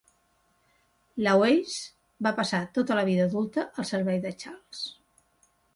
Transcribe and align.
Lawes 1.27 1.75
va 2.29 2.33
passar 2.41 2.63
tota 2.79 2.99
la 3.01 3.07
vida 3.11 3.31
adulta 3.31 3.69
a 3.69 3.71
el 3.85 3.91
servei 3.95 4.23
de 4.27 4.37
Charles. 4.45 4.83